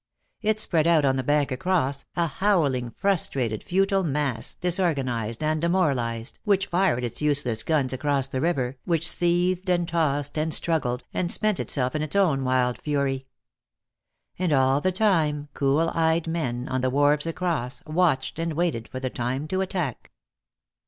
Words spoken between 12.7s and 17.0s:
fury. And all the time cool eyed men, on the